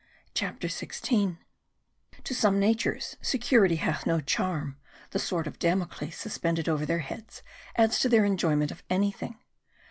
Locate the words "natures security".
2.59-3.75